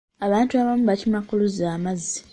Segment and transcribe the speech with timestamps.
[0.25, 2.17] Abantu abamu bakima ku luzzi amazzi.